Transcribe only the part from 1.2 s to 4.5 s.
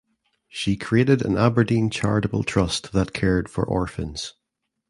an Aberdeen charitable trust that cared for orphans.